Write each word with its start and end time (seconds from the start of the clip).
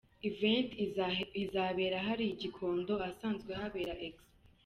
Event 0.29 0.69
izabera 1.43 1.97
hariya 2.07 2.33
i 2.35 2.39
Gikondo 2.41 2.93
ahasanzwe 3.03 3.51
habera 3.59 3.95
expo. 4.07 4.29